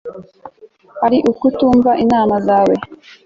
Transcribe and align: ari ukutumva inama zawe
ari 1.05 1.17
ukutumva 1.31 1.91
inama 2.03 2.35
zawe 2.47 2.75